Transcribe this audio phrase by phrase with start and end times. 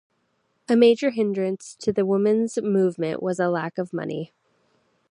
[0.67, 4.33] A major hindrance to the women's movement was a lack of money.